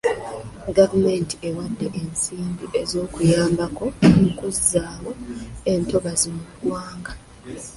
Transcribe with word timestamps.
Gavumenti 0.77 1.33
ewadde 1.47 1.87
ensimbi 2.01 2.65
ez'okuyambako 2.81 3.85
mu 4.21 4.29
kuzzaawo 4.37 5.11
entobazi 5.73 6.27
mu 6.37 6.43
ggwanga. 6.49 7.11